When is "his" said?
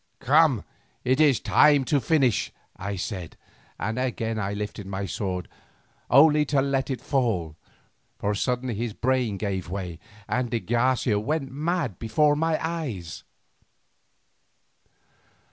8.73-8.93